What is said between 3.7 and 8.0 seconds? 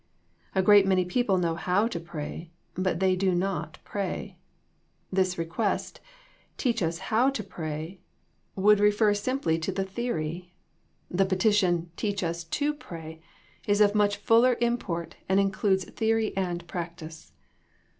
pray. The request, Teach us how to pray, 14 THE